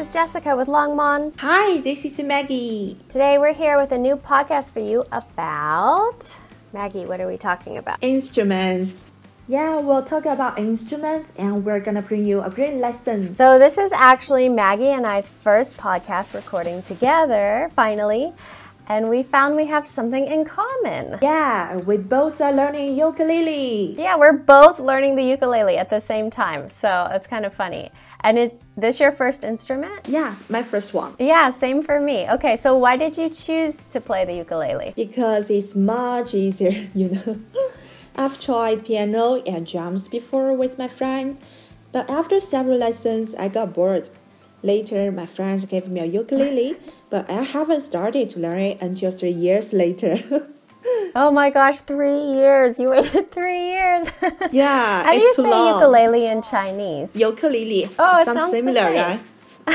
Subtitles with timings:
[0.00, 1.34] is Jessica with Langmonde.
[1.40, 2.96] Hi, this is Maggie.
[3.10, 6.38] Today we're here with a new podcast for you about
[6.72, 7.04] Maggie.
[7.04, 7.98] What are we talking about?
[8.00, 9.04] Instruments.
[9.46, 13.36] Yeah, we'll talk about instruments and we're gonna bring you a great lesson.
[13.36, 18.32] So, this is actually Maggie and I's first podcast recording together, finally.
[18.90, 21.20] And we found we have something in common.
[21.22, 23.94] Yeah, we both are learning ukulele.
[23.96, 26.70] Yeah, we're both learning the ukulele at the same time.
[26.70, 27.92] So, it's kind of funny.
[28.18, 30.08] And is this your first instrument?
[30.08, 31.14] Yeah, my first one.
[31.20, 32.28] Yeah, same for me.
[32.30, 34.92] Okay, so why did you choose to play the ukulele?
[34.96, 37.40] Because it's much easier, you know.
[38.16, 41.40] I've tried piano and drums before with my friends,
[41.92, 44.10] but after several lessons, I got bored.
[44.62, 46.76] Later, my friends gave me a ukulele,
[47.08, 50.18] but I haven't started to learn it until three years later.
[51.14, 52.80] Oh my gosh, three years.
[52.80, 54.08] You waited three years.
[54.50, 55.74] Yeah, How do you say long.
[55.74, 57.14] ukulele in Chinese?
[57.14, 57.90] Ukulele.
[57.98, 59.20] Oh, it sounds sounds similar, right?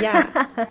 [0.02, 0.66] Yeah.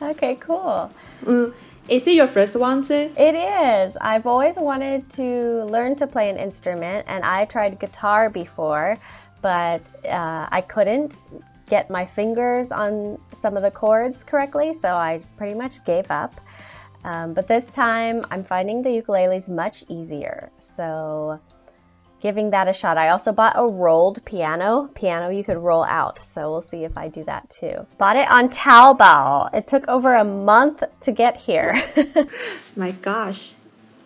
[0.00, 0.90] Okay, cool.
[1.24, 1.52] Mm.
[1.88, 3.10] Is it your first one too?
[3.16, 3.96] It is.
[4.00, 8.96] I've always wanted to learn to play an instrument, and I tried guitar before,
[9.42, 11.16] but uh, I couldn't
[11.72, 16.38] get my fingers on some of the chords correctly, so I pretty much gave up.
[17.02, 21.40] Um, but this time, I'm finding the ukuleles much easier, so
[22.20, 22.98] giving that a shot.
[22.98, 26.98] I also bought a rolled piano, piano you could roll out, so we'll see if
[26.98, 27.86] I do that too.
[27.96, 29.54] Bought it on Taobao.
[29.54, 31.72] It took over a month to get here.
[32.76, 33.54] My gosh,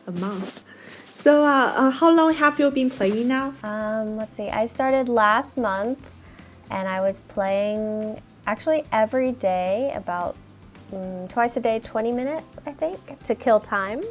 [0.07, 0.63] a month.
[1.11, 3.55] So, uh, uh, how long have you been playing now?
[3.65, 4.49] Um, let's see.
[4.49, 5.99] I started last month,
[6.70, 10.36] and I was playing actually every day, about
[10.92, 14.02] mm, twice a day, 20 minutes, I think, to kill time.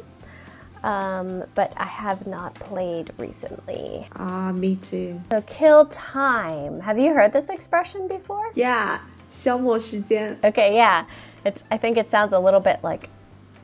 [0.83, 4.07] Um, but I have not played recently.
[4.15, 5.21] Ah, me too.
[5.31, 6.79] So, kill time.
[6.79, 8.41] Have you heard this expression before?
[8.55, 8.99] Yeah,
[9.29, 10.37] 消磨时间.
[10.43, 11.05] Okay, yeah.
[11.45, 11.63] It's.
[11.71, 13.09] I think it sounds a little bit like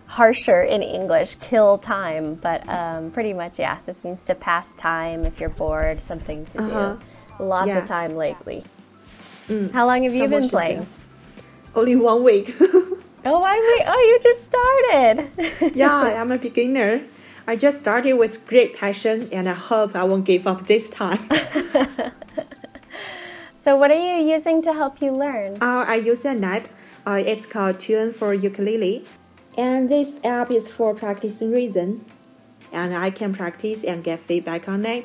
[0.06, 5.24] harsher in English, kill time, but um, pretty much, yeah, just means to pass time
[5.25, 6.96] if you're bored, something to Uh-huh.
[7.40, 7.44] do.
[7.44, 7.80] Lots Yeah.
[7.80, 8.64] of time lately.
[9.53, 9.73] Mm.
[9.73, 10.87] How long have you been playing?
[11.75, 12.55] Only one week.
[12.61, 13.83] oh, one week.
[13.87, 15.29] Oh, you just started.
[15.77, 17.03] yeah, I'm a beginner.
[17.47, 21.29] I just started with great passion, and I hope I won't give up this time.
[23.59, 25.59] so, what are you using to help you learn?
[25.61, 26.69] Uh, I use an app.
[27.07, 29.05] Uh, it's called Tune for Ukulele,
[29.59, 32.07] and this app is for practicing reason.
[32.73, 35.05] And I can practice and get feedback on it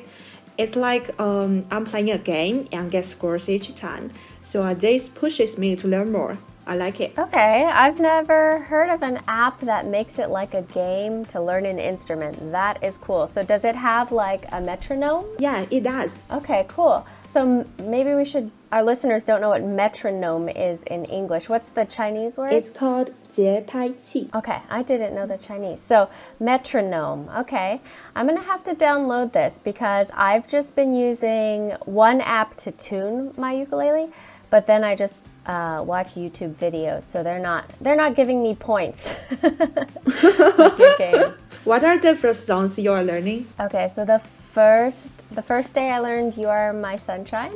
[0.58, 4.10] it's like um, I'm playing a game and get scores each time.
[4.42, 6.36] So uh, this pushes me to learn more.
[6.67, 7.17] I like it.
[7.19, 11.65] Okay, I've never heard of an app that makes it like a game to learn
[11.65, 12.53] an instrument.
[12.53, 13.27] That is cool.
[13.27, 15.25] So, does it have like a metronome?
[15.39, 16.21] Yeah, it does.
[16.31, 17.05] Okay, cool.
[17.27, 18.49] So m- maybe we should.
[18.71, 21.49] Our listeners don't know what metronome is in English.
[21.49, 22.53] What's the Chinese word?
[22.53, 24.29] It's called 节拍器.
[24.33, 25.81] okay, I didn't know the Chinese.
[25.81, 26.07] So
[26.39, 27.29] metronome.
[27.41, 27.81] Okay,
[28.15, 33.33] I'm gonna have to download this because I've just been using one app to tune
[33.37, 34.11] my ukulele,
[34.50, 38.54] but then I just uh, watch YouTube videos, so they're not they're not giving me
[38.54, 41.32] points like game.
[41.64, 43.46] What are the first songs you are learning?
[43.60, 47.52] Okay, so the first the first day I learned "You Are My Sunshine,"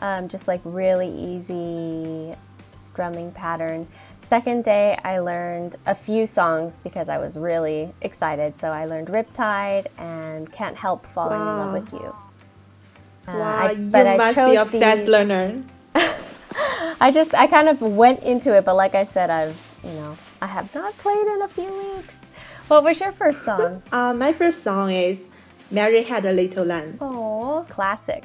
[0.00, 2.34] um, just like really easy
[2.76, 3.86] strumming pattern.
[4.20, 8.58] Second day I learned a few songs because I was really excited.
[8.58, 12.14] So I learned "Riptide" and "Can't Help Falling in Love with You."
[13.28, 15.62] Uh, wow, I- you but I must be chose a fast these- learner.
[17.00, 20.16] I just I kind of went into it, but like I said, I've you know
[20.42, 22.20] I have not played in a few weeks.
[22.68, 23.82] What was your first song?
[23.92, 25.26] Uh, my first song is
[25.70, 26.98] Mary Had a Little Lamb.
[27.00, 28.24] Oh, classic.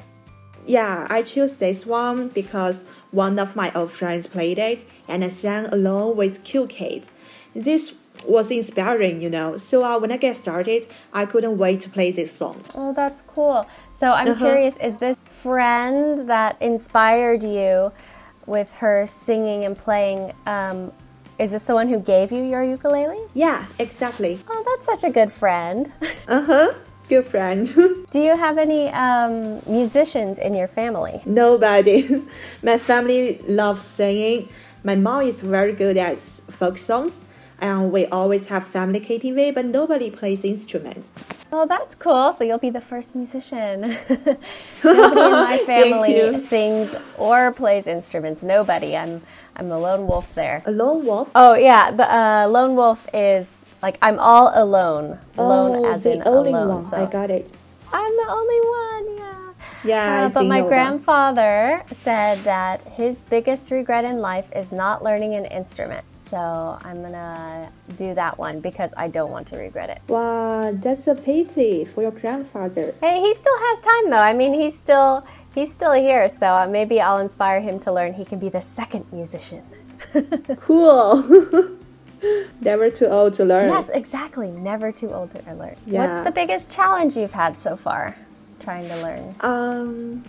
[0.66, 5.28] Yeah, I chose this one because one of my old friends played it and I
[5.28, 7.12] sang along with Cute Kids.
[7.54, 7.92] This
[8.26, 9.56] was inspiring, you know.
[9.58, 12.64] So uh, when I get started, I couldn't wait to play this song.
[12.74, 13.66] Oh, that's cool.
[13.92, 14.40] So I'm Uh-huh.
[14.46, 17.92] curious, is this friend that inspired you
[18.46, 20.32] with her singing and playing?
[20.46, 20.92] Um,
[21.38, 23.20] is this the one who gave you your ukulele?
[23.34, 24.38] Yeah, exactly.
[24.48, 25.92] Oh, that's such a good friend.
[26.28, 26.74] Uh huh.
[27.08, 27.68] Good friend.
[28.10, 31.20] Do you have any um, musicians in your family?
[31.26, 32.22] Nobody.
[32.62, 34.48] My family loves singing.
[34.82, 37.24] My mom is very good at folk songs,
[37.60, 41.10] and we always have family KTV, but nobody plays instruments.
[41.56, 42.32] Oh, that's cool.
[42.32, 43.82] So you'll be the first musician.
[44.82, 48.42] Nobody in my family sings or plays instruments.
[48.42, 48.96] Nobody.
[48.96, 49.22] I'm
[49.54, 50.64] I'm the lone wolf there.
[50.66, 51.30] A lone wolf.
[51.36, 55.16] Oh yeah, the uh, lone wolf is like I'm all alone.
[55.38, 56.82] Alone oh, as the in only alone.
[56.82, 56.84] one.
[56.86, 57.52] So I got it.
[57.92, 59.13] I'm the only one.
[59.84, 60.24] Yeah.
[60.24, 65.44] Uh, but my grandfather said that his biggest regret in life is not learning an
[65.44, 66.04] instrument.
[66.16, 66.38] So
[66.82, 70.00] I'm gonna do that one because I don't want to regret it.
[70.08, 72.94] Wow, that's a pity for your grandfather.
[73.00, 74.16] Hey, he still has time though.
[74.16, 78.14] I mean, he's still he's still here, so maybe I'll inspire him to learn.
[78.14, 79.62] He can be the second musician.
[80.60, 81.22] cool.
[82.60, 83.70] Never too old to learn.
[83.70, 84.50] Yes, exactly.
[84.50, 85.76] Never too old to learn.
[85.86, 86.06] Yeah.
[86.06, 88.16] What's the biggest challenge you've had so far?
[88.60, 89.34] Trying to learn?
[89.40, 90.24] Um,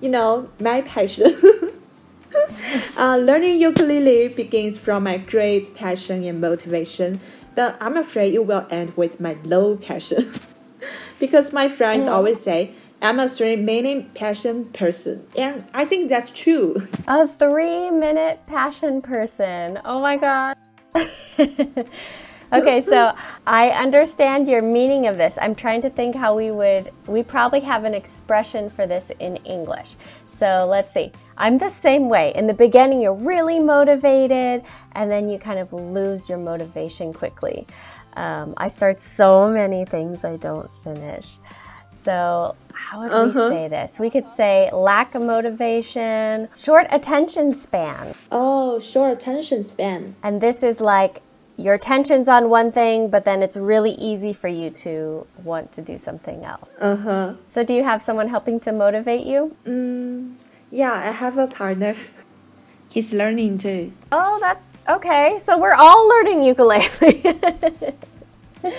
[0.00, 1.32] you know, my passion.
[2.96, 7.20] uh, learning ukulele begins from my great passion and motivation,
[7.54, 10.32] but I'm afraid it will end with my low passion.
[11.20, 16.30] because my friends always say I'm a three minute passion person, and I think that's
[16.30, 16.88] true.
[17.06, 19.80] A three minute passion person.
[19.84, 20.56] Oh my god.
[22.52, 23.12] okay, so
[23.46, 25.38] I understand your meaning of this.
[25.40, 29.36] I'm trying to think how we would, we probably have an expression for this in
[29.38, 29.94] English.
[30.26, 31.12] So let's see.
[31.36, 32.32] I'm the same way.
[32.34, 37.66] In the beginning, you're really motivated, and then you kind of lose your motivation quickly.
[38.16, 41.36] Um, I start so many things I don't finish.
[41.92, 43.48] So, how would we Uh-huh.
[43.50, 43.98] say this?
[44.00, 48.14] We could say lack of motivation, short attention span.
[48.32, 50.16] Oh, short attention span.
[50.22, 51.20] And this is like
[51.58, 55.82] your attention's on one thing, but then it's really easy for you to want to
[55.82, 56.70] do something else.
[56.80, 57.34] Uh huh.
[57.48, 59.54] So, do you have someone helping to motivate you?
[59.66, 60.34] Mm,
[60.70, 61.96] yeah, I have a partner.
[62.88, 63.92] He's learning too.
[64.12, 65.38] Oh, that's okay.
[65.40, 66.86] So, we're all learning ukulele.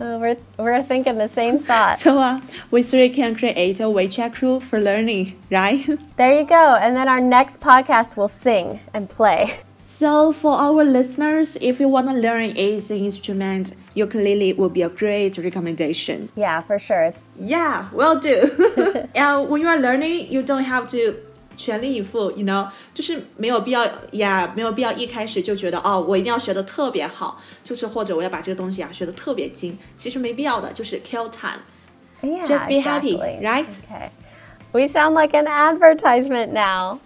[0.00, 2.00] Oh, we're, we're thinking the same thought.
[2.00, 2.40] So uh,
[2.72, 5.86] we three can create a WeChat crew for learning, right?
[6.16, 6.74] There you go.
[6.74, 9.54] And then our next podcast will sing and play.
[9.91, 14.89] so for our listeners, if you want to learn easy instrument, ukulele will be a
[14.89, 16.29] great recommendation.
[16.35, 17.05] Yeah, for sure.
[17.05, 18.49] It's Yeah, will do.
[19.15, 21.15] and when you are learning, you don't have to
[21.55, 31.61] 全力以赴，you know，就是没有必要呀没有必要一开始就觉得哦，我一定要学的特别好，就是或者我要把这个东西啊学的特别精，其实没必要的，就是 kill time。
[32.21, 33.41] yeah, Just be happy, exactly.
[33.41, 33.65] right?
[33.89, 34.09] Okay.
[34.73, 36.99] We sound like an advertisement now.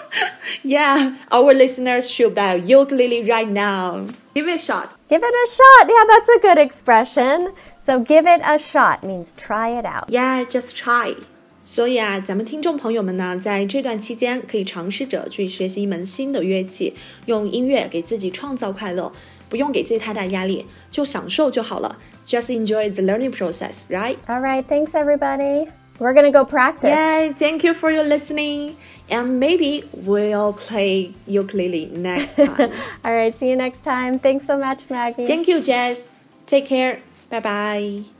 [0.63, 4.07] Yeah, our listeners should buy a ukulele right now.
[4.33, 4.95] Give it a shot.
[5.09, 5.89] Give it a shot.
[5.89, 7.53] Yeah, that's a good expression.
[7.79, 10.09] So give it a shot means try it out.
[10.09, 11.15] Yeah, just try.
[11.63, 19.11] 所以啊，咱们听众朋友们呢，在这段期间可以尝试着去学习一门新的乐器，用音乐给自己创造快乐，
[19.47, 21.99] 不用给自己太大压力，就享受就好了。
[22.25, 24.15] Just enjoy the learning process, right?
[24.27, 25.67] All right, thanks everybody.
[25.98, 26.90] We're going to go practice.
[26.90, 28.76] Yeah, thank you for your listening,
[29.08, 32.72] and maybe we'll play ukulele next time.
[33.04, 34.18] All right, see you next time.
[34.18, 35.26] Thanks so much, Maggie.
[35.26, 36.08] thank you, Jess.
[36.46, 37.00] Take care.
[37.30, 38.15] Bye bye.